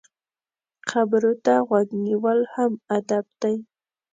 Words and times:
خبرو 0.89 1.31
ته 1.45 1.53
غوږ 1.67 1.87
نیول 2.05 2.39
هم 2.53 2.71
ادب 2.97 3.25
دی. 3.41 3.55